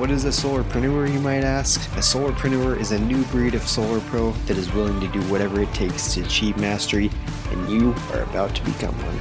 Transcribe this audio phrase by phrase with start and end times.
[0.00, 1.78] What is a solarpreneur, you might ask?
[1.94, 5.60] A solarpreneur is a new breed of solar pro that is willing to do whatever
[5.60, 7.10] it takes to achieve mastery,
[7.50, 9.20] and you are about to become one.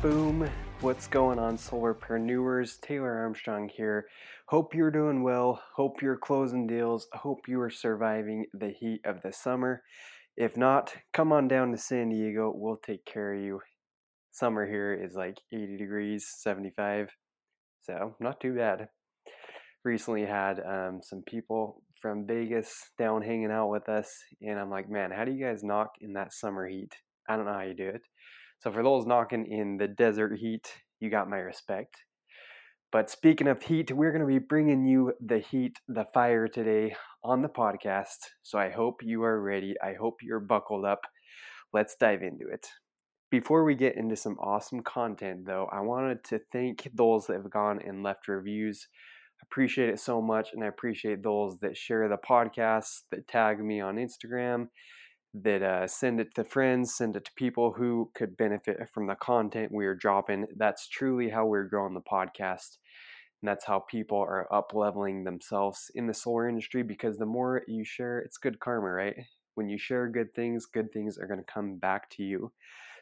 [0.00, 0.48] Boom.
[0.82, 2.80] What's going on, solarpreneurs?
[2.80, 4.06] Taylor Armstrong here.
[4.46, 5.60] Hope you're doing well.
[5.74, 7.08] Hope you're closing deals.
[7.12, 9.82] Hope you are surviving the heat of the summer.
[10.36, 12.52] If not, come on down to San Diego.
[12.54, 13.62] We'll take care of you.
[14.30, 17.10] Summer here is like 80 degrees, 75
[17.82, 18.88] so not too bad.
[19.84, 24.10] Recently had um, some people from Vegas down hanging out with us,
[24.42, 26.92] and I'm like, man, how do you guys knock in that summer heat?
[27.28, 28.02] I don't know how you do it.
[28.58, 30.66] So for those knocking in the desert heat,
[31.00, 31.96] you got my respect.
[32.92, 36.96] But speaking of heat, we're going to be bringing you the heat, the fire today
[37.22, 38.18] on the podcast.
[38.42, 39.74] So I hope you are ready.
[39.82, 41.00] I hope you're buckled up.
[41.72, 42.66] Let's dive into it.
[43.30, 47.48] Before we get into some awesome content, though, I wanted to thank those that have
[47.48, 48.88] gone and left reviews.
[49.40, 53.60] I appreciate it so much, and I appreciate those that share the podcast, that tag
[53.60, 54.66] me on Instagram,
[55.32, 59.14] that uh, send it to friends, send it to people who could benefit from the
[59.14, 60.46] content we are dropping.
[60.56, 62.78] That's truly how we're growing the podcast.
[63.40, 67.62] And that's how people are up leveling themselves in the solar industry because the more
[67.68, 69.14] you share, it's good karma, right?
[69.54, 72.50] When you share good things, good things are going to come back to you.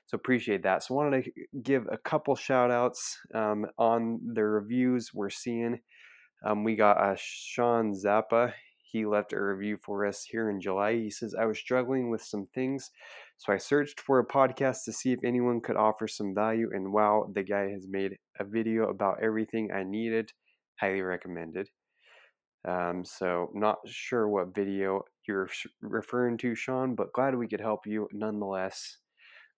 [0.08, 0.82] So appreciate that.
[0.82, 5.80] So I wanted to give a couple shout outs um, on the reviews we're seeing.
[6.46, 8.54] Um, we got uh, Sean Zappa.
[8.90, 10.94] He left a review for us here in July.
[10.94, 12.90] He says, I was struggling with some things,
[13.36, 16.70] so I searched for a podcast to see if anyone could offer some value.
[16.72, 20.32] And wow, the guy has made a video about everything I needed.
[20.80, 21.68] Highly recommended.
[22.66, 25.50] Um, so, not sure what video you're
[25.82, 28.96] referring to, Sean, but glad we could help you nonetheless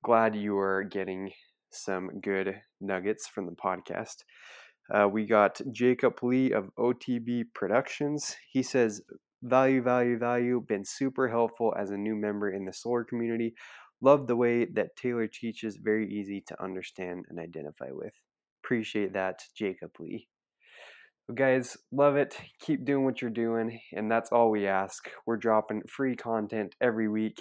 [0.03, 1.33] glad you are getting
[1.71, 4.25] some good nuggets from the podcast.
[4.93, 8.37] Uh, we got Jacob Lee of OTB Productions.
[8.51, 9.03] He says,
[9.43, 10.63] Value, value, value.
[10.67, 13.55] Been super helpful as a new member in the solar community.
[14.03, 15.79] Love the way that Taylor teaches.
[15.83, 18.13] Very easy to understand and identify with.
[18.63, 20.29] Appreciate that, Jacob Lee.
[21.27, 22.37] Well, guys, love it.
[22.61, 23.81] Keep doing what you're doing.
[23.93, 25.09] And that's all we ask.
[25.27, 27.41] We're dropping free content every week.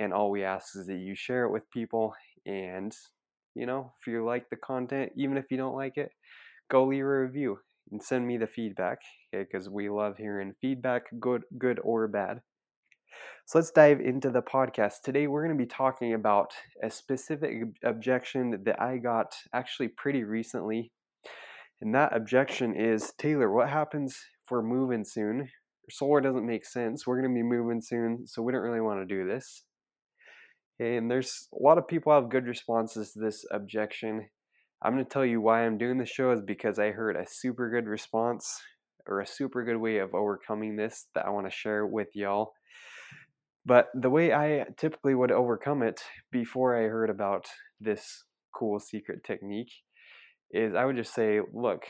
[0.00, 2.14] And all we ask is that you share it with people.
[2.46, 2.96] And,
[3.54, 6.10] you know, if you like the content, even if you don't like it,
[6.70, 7.58] go leave a review
[7.92, 9.00] and send me the feedback.
[9.34, 12.40] Okay, because we love hearing feedback, good, good or bad.
[13.44, 15.02] So let's dive into the podcast.
[15.04, 17.52] Today we're going to be talking about a specific
[17.84, 20.92] objection that I got actually pretty recently.
[21.82, 25.50] And that objection is Taylor, what happens if we're moving soon?
[25.90, 27.06] Solar doesn't make sense.
[27.06, 29.64] We're going to be moving soon, so we don't really want to do this.
[30.80, 34.30] And there's a lot of people have good responses to this objection.
[34.82, 37.26] I'm going to tell you why I'm doing this show is because I heard a
[37.28, 38.50] super good response
[39.06, 42.54] or a super good way of overcoming this that I want to share with y'all.
[43.66, 46.00] But the way I typically would overcome it
[46.32, 47.44] before I heard about
[47.78, 48.24] this
[48.54, 49.72] cool secret technique
[50.50, 51.84] is I would just say, look,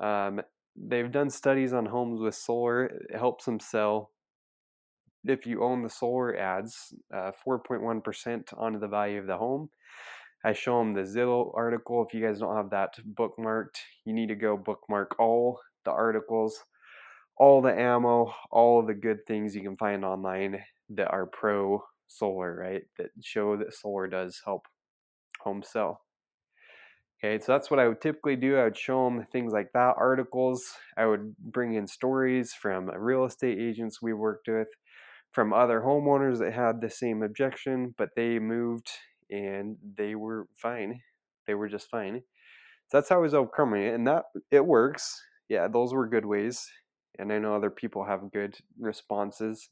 [0.00, 0.40] um,
[0.76, 4.12] they've done studies on homes with solar, it helps them sell
[5.30, 9.70] if you own the solar adds uh, 4.1% onto the value of the home.
[10.44, 12.04] I show them the Zillow article.
[12.06, 16.62] If you guys don't have that bookmarked, you need to go bookmark all the articles,
[17.36, 22.54] all the ammo, all the good things you can find online that are pro solar,
[22.54, 22.82] right?
[22.98, 24.66] That show that solar does help
[25.40, 26.02] home sell.
[27.24, 28.58] Okay, so that's what I would typically do.
[28.58, 30.74] I would show them things like that, articles.
[30.98, 34.68] I would bring in stories from real estate agents we worked with,
[35.36, 38.88] from other homeowners that had the same objection, but they moved
[39.30, 41.02] and they were fine.
[41.46, 42.22] They were just fine.
[42.88, 45.14] So that's how I was overcoming it, and that it works.
[45.50, 46.66] Yeah, those were good ways,
[47.18, 49.68] and I know other people have good responses.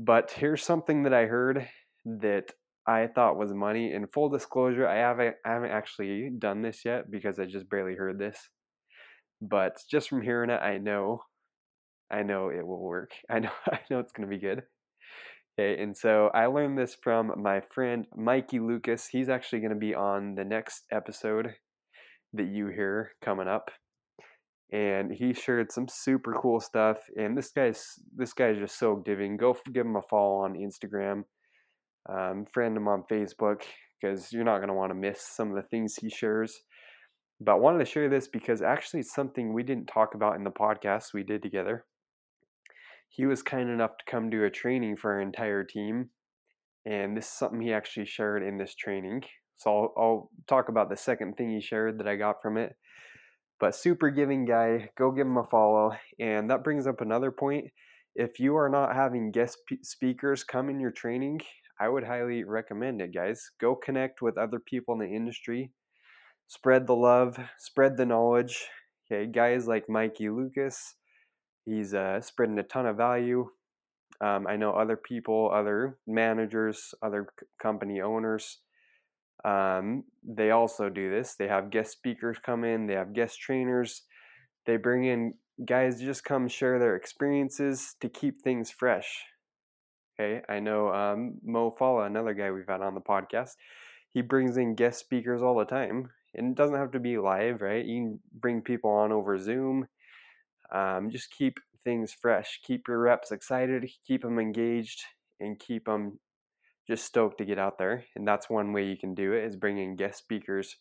[0.00, 1.68] But here's something that I heard
[2.04, 2.50] that
[2.84, 3.92] I thought was money.
[3.92, 7.94] In full disclosure, I haven't I haven't actually done this yet because I just barely
[7.94, 8.50] heard this.
[9.40, 11.22] But just from hearing it, I know
[12.12, 13.12] I know it will work.
[13.30, 14.62] I know I know it's going to be good.
[15.58, 19.08] Okay, and so I learned this from my friend Mikey Lucas.
[19.08, 21.54] He's actually going to be on the next episode
[22.34, 23.70] that you hear coming up.
[24.72, 26.98] and he shared some super cool stuff.
[27.16, 27.84] And this guy's
[28.16, 29.36] this guy's just so giving.
[29.36, 31.24] Go give him a follow on Instagram,
[32.08, 33.62] um, friend him on Facebook
[34.00, 36.54] because you're not going to want to miss some of the things he shares.
[37.40, 40.44] But I wanted to share this because actually it's something we didn't talk about in
[40.44, 41.84] the podcast we did together.
[43.14, 46.08] He was kind enough to come do a training for our entire team,
[46.86, 49.22] and this is something he actually shared in this training.
[49.58, 52.74] So I'll, I'll talk about the second thing he shared that I got from it.
[53.60, 55.92] But super giving guy, go give him a follow.
[56.18, 57.66] And that brings up another point.
[58.16, 61.42] If you are not having guest speakers come in your training,
[61.78, 63.50] I would highly recommend it, guys.
[63.60, 65.70] Go connect with other people in the industry.
[66.48, 68.66] Spread the love, spread the knowledge.
[69.06, 70.94] Okay, guys like Mikey Lucas,
[71.64, 73.48] he's uh, spreading a ton of value.
[74.20, 77.26] Um, I know other people, other managers, other
[77.60, 78.58] company owners
[79.44, 81.34] um, they also do this.
[81.34, 84.02] They have guest speakers come in, they have guest trainers.
[84.66, 89.24] They bring in guys just come share their experiences to keep things fresh.
[90.18, 93.52] Okay, I know um, Mo Fala, another guy we've had on the podcast,
[94.10, 96.10] he brings in guest speakers all the time.
[96.34, 97.84] And it doesn't have to be live, right?
[97.84, 99.86] You can bring people on over Zoom.
[100.72, 102.60] Um, just keep things fresh.
[102.64, 105.02] Keep your reps excited, keep them engaged,
[105.40, 106.18] and keep them
[106.88, 108.04] just stoked to get out there.
[108.16, 110.76] And that's one way you can do it is bring in guest speakers,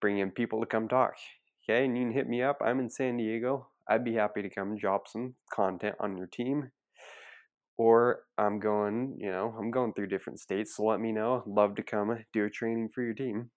[0.00, 1.14] bring in people to come talk.
[1.68, 2.58] Okay, and you can hit me up.
[2.64, 3.68] I'm in San Diego.
[3.88, 6.70] I'd be happy to come drop some content on your team.
[7.78, 11.42] Or I'm going, you know, I'm going through different states, so let me know.
[11.46, 13.50] Love to come do a training for your team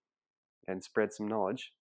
[0.67, 1.71] and spread some knowledge.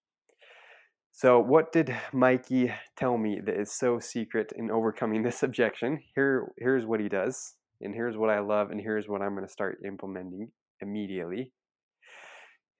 [1.11, 5.99] So, what did Mikey tell me that is so secret in overcoming this objection?
[6.15, 9.45] Here, here's what he does and here's what I love, and here's what I'm going
[9.45, 10.49] to start implementing
[10.81, 11.51] immediately.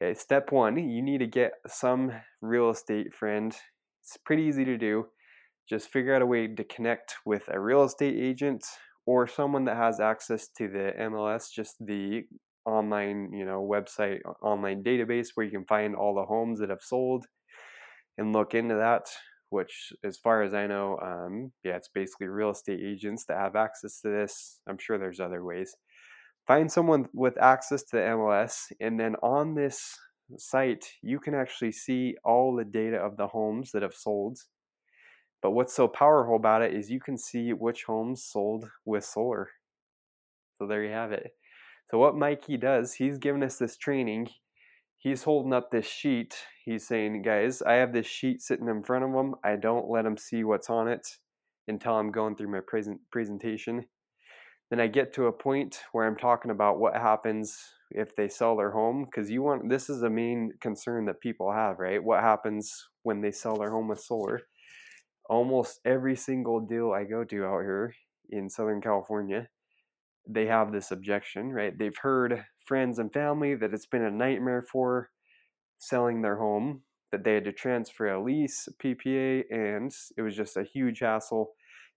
[0.01, 2.11] Okay, step one, you need to get some
[2.41, 3.55] real estate friend.
[4.03, 5.05] It's pretty easy to do.
[5.69, 8.65] Just figure out a way to connect with a real estate agent
[9.05, 12.23] or someone that has access to the MLS, just the
[12.65, 16.81] online, you know, website, online database where you can find all the homes that have
[16.81, 17.25] sold
[18.19, 19.07] and look into that
[19.49, 23.55] which, as far as I know, um, yeah, it's basically real estate agents that have
[23.55, 24.59] access to this.
[24.67, 25.75] I'm sure there's other ways.
[26.47, 29.95] Find someone with access to the MLS, and then on this
[30.37, 34.37] site, you can actually see all the data of the homes that have sold.
[35.41, 39.49] But what's so powerful about it is you can see which homes sold with solar.
[40.57, 41.31] So there you have it.
[41.89, 44.29] So what Mikey does, he's given us this training
[44.99, 46.35] he's holding up this sheet.
[46.63, 49.35] He's saying, guys, I have this sheet sitting in front of him.
[49.43, 51.07] I don't let him see what's on it
[51.67, 53.85] until I'm going through my present presentation.
[54.69, 57.57] Then I get to a point where I'm talking about what happens
[57.91, 61.51] if they sell their home because you want this is a main concern that people
[61.51, 62.03] have, right?
[62.03, 62.71] What happens
[63.01, 64.41] when they sell their home with solar?
[65.27, 67.95] Almost every single deal I go to out here
[68.29, 69.47] in Southern California,
[70.27, 71.75] they have this objection, right?
[71.75, 75.09] They've heard friends and family that it's been a nightmare for
[75.79, 80.55] selling their home, that they had to transfer a lease, PPA, and it was just
[80.55, 81.53] a huge hassle.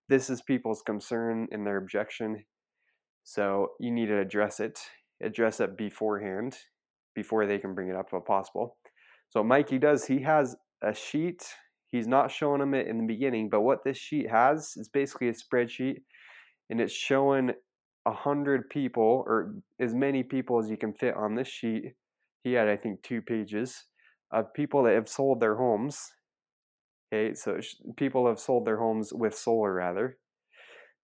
[0.09, 2.45] This is people's concern and their objection.
[3.23, 4.81] So you need to address it,
[5.23, 6.57] address it beforehand,
[7.15, 8.79] before they can bring it up if possible.
[9.29, 11.45] So Mikey does, he has a sheet.
[11.89, 15.29] He's not showing them it in the beginning, but what this sheet has is basically
[15.29, 15.99] a spreadsheet
[16.71, 17.53] and it's showing
[18.07, 21.95] a hundred people or as many people as you can fit on this sheet.
[22.43, 23.85] He had, I think, two pages
[24.33, 26.13] of people that have sold their homes.
[27.13, 27.61] Okay, so
[27.97, 30.19] people have sold their homes with solar rather.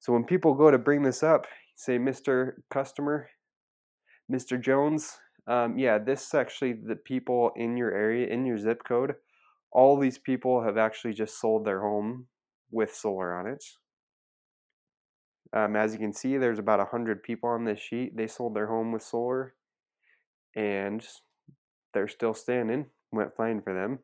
[0.01, 2.55] So when people go to bring this up, say, Mr.
[2.71, 3.29] Customer,
[4.33, 4.61] Mr.
[4.61, 9.15] Jones, um, yeah, this is actually the people in your area, in your zip code.
[9.73, 12.27] All these people have actually just sold their home
[12.71, 13.65] with solar on it.
[15.53, 18.17] Um, as you can see, there's about 100 people on this sheet.
[18.17, 19.55] They sold their home with solar
[20.55, 21.07] and
[21.95, 22.87] they're still standing.
[23.13, 24.01] Went fine for them.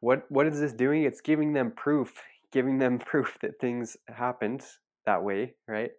[0.00, 1.02] What What is this doing?
[1.04, 4.62] It's giving them proof, giving them proof that things happened
[5.06, 5.90] that way, right?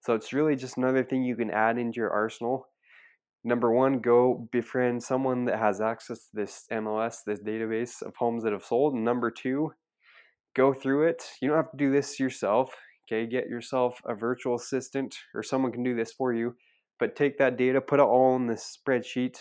[0.00, 2.68] So it's really just another thing you can add into your arsenal.
[3.44, 8.42] Number one, go befriend someone that has access to this MLS, this database of homes
[8.44, 8.94] that have sold.
[8.94, 9.72] And number two,
[10.54, 11.22] go through it.
[11.40, 12.74] You don't have to do this yourself.
[13.10, 16.54] Okay, get yourself a virtual assistant or someone can do this for you.
[17.00, 19.36] But take that data, put it all in this spreadsheet,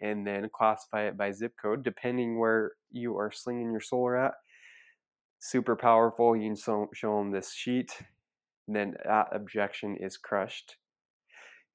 [0.00, 4.34] and then classify it by zip code depending where you are slinging your solar at.
[5.40, 6.36] Super powerful.
[6.36, 7.92] You can show them this sheet,
[8.68, 10.76] then that objection is crushed.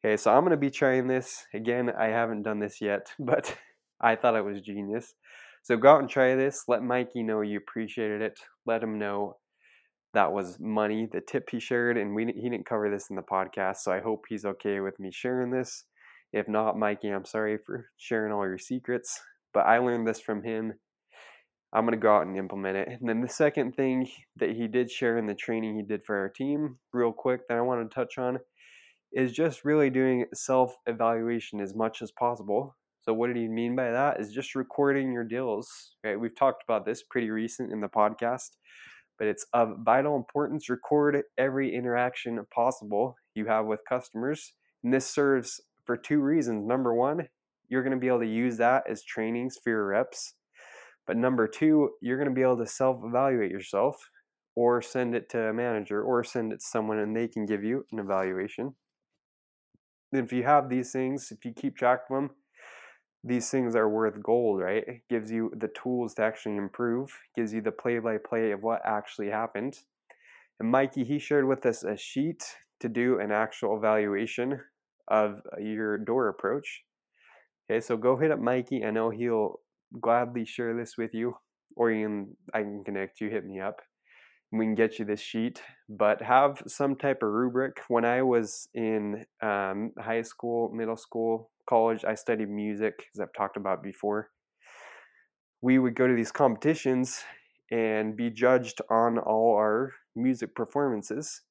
[0.05, 1.45] Okay, so I'm going to be trying this.
[1.53, 3.53] Again, I haven't done this yet, but
[3.99, 5.13] I thought it was genius.
[5.63, 6.65] So go out and try this.
[6.67, 8.39] Let Mikey know you appreciated it.
[8.65, 9.37] Let him know
[10.13, 13.21] that was money, the tip he shared, and we he didn't cover this in the
[13.21, 13.77] podcast.
[13.77, 15.85] So I hope he's okay with me sharing this.
[16.31, 19.19] If not, Mikey, I'm sorry for sharing all your secrets,
[19.53, 20.73] but I learned this from him.
[21.73, 22.87] I'm to go out and implement it.
[22.87, 26.15] And then the second thing that he did share in the training he did for
[26.15, 28.37] our team, real quick, that I want to touch on
[29.11, 32.75] is just really doing self evaluation as much as possible.
[33.01, 34.19] So, what did he mean by that?
[34.19, 35.67] Is just recording your deals.
[36.03, 36.19] Right?
[36.19, 38.49] We've talked about this pretty recent in the podcast,
[39.17, 40.69] but it's of vital importance.
[40.69, 44.53] Record every interaction possible you have with customers.
[44.83, 46.65] And this serves for two reasons.
[46.67, 47.27] Number one,
[47.69, 50.35] you're going to be able to use that as trainings for your reps.
[51.05, 53.97] But number two, you're going to be able to self evaluate yourself
[54.55, 57.63] or send it to a manager or send it to someone and they can give
[57.63, 58.75] you an evaluation
[60.13, 62.29] if you have these things, if you keep track of them,
[63.23, 64.83] these things are worth gold, right?
[64.87, 68.61] It gives you the tools to actually improve, gives you the play by play of
[68.61, 69.79] what actually happened.
[70.59, 72.43] And Mikey, he shared with us a sheet
[72.81, 74.59] to do an actual evaluation
[75.07, 76.83] of your door approach.
[77.69, 78.83] Okay, so go hit up Mikey.
[78.83, 79.61] I know he'll
[80.01, 81.35] gladly share this with you,
[81.75, 83.79] or you can I can connect you, hit me up
[84.59, 87.81] we can get you this sheet, but have some type of rubric.
[87.87, 93.33] When I was in um, high school, middle school, college, I studied music, as I've
[93.35, 94.29] talked about before.
[95.61, 97.23] We would go to these competitions
[97.71, 101.41] and be judged on all our music performances.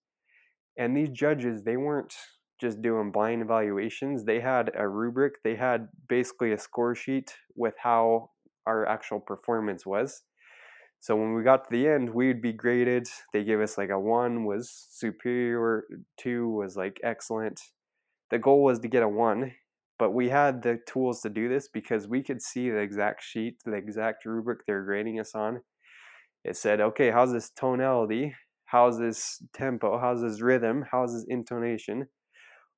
[0.79, 2.15] And these judges, they weren't
[2.61, 7.75] just doing blind evaluations, they had a rubric, they had basically a score sheet with
[7.83, 8.31] how
[8.65, 10.23] our actual performance was
[11.03, 13.09] so when we got to the end, we'd be graded.
[13.33, 15.83] They gave us like a one was superior,
[16.17, 17.61] two was like excellent.
[18.31, 19.51] The goal was to get a one,
[19.99, 23.57] but we had the tools to do this because we could see the exact sheet,
[23.65, 25.63] the exact rubric they're grading us on.
[26.45, 28.37] It said, okay, how's this tonality?
[28.67, 29.99] How's this tempo?
[29.99, 30.85] How's this rhythm?
[30.93, 32.07] How's this intonation?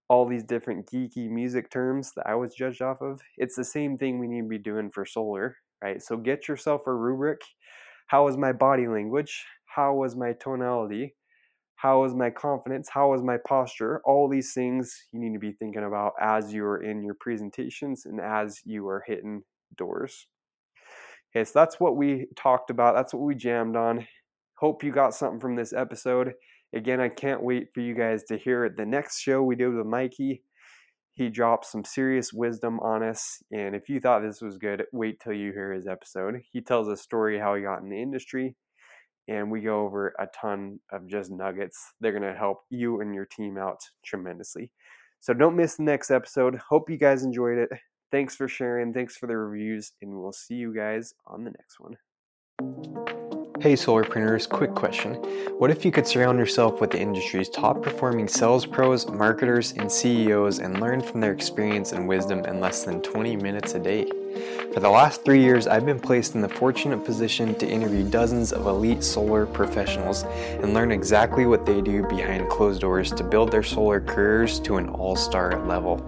[0.08, 3.20] All these different geeky music terms that I was judged off of.
[3.36, 6.00] It's the same thing we need to be doing for solar, right?
[6.02, 7.42] So get yourself a rubric
[8.06, 9.44] how was my body language?
[9.66, 11.14] How was my tonality?
[11.76, 12.88] How was my confidence?
[12.88, 14.00] How was my posture?
[14.04, 18.20] All these things you need to be thinking about as you're in your presentations and
[18.20, 19.42] as you are hitting
[19.76, 20.26] doors.
[21.34, 22.94] Okay, so that's what we talked about.
[22.94, 24.06] That's what we jammed on.
[24.58, 26.34] Hope you got something from this episode.
[26.72, 28.76] Again, I can't wait for you guys to hear it.
[28.76, 30.42] The next show we do with Mikey,
[31.14, 33.42] he drops some serious wisdom on us.
[33.52, 36.42] And if you thought this was good, wait till you hear his episode.
[36.52, 38.56] He tells a story how he got in the industry,
[39.28, 41.78] and we go over a ton of just nuggets.
[42.00, 44.72] They're going to help you and your team out tremendously.
[45.20, 46.60] So don't miss the next episode.
[46.68, 47.70] Hope you guys enjoyed it.
[48.10, 48.92] Thanks for sharing.
[48.92, 53.13] Thanks for the reviews, and we'll see you guys on the next one.
[53.64, 55.14] Hey Solarpreneurs, quick question.
[55.56, 59.90] What if you could surround yourself with the industry's top performing sales pros, marketers, and
[59.90, 64.06] CEOs and learn from their experience and wisdom in less than 20 minutes a day?
[64.74, 68.52] For the last three years, I've been placed in the fortunate position to interview dozens
[68.52, 73.52] of elite solar professionals and learn exactly what they do behind closed doors to build
[73.52, 76.04] their solar careers to an all star level.